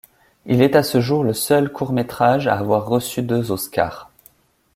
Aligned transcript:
Il 0.47 0.63
est 0.63 0.75
à 0.75 0.81
ce 0.81 0.99
jour 0.99 1.23
le 1.23 1.31
seul 1.31 1.71
court 1.71 1.93
métrage 1.93 2.47
à 2.47 2.55
avoir 2.57 2.87
reçu 2.87 3.21
deux 3.21 3.51
Oscars. 3.51 4.09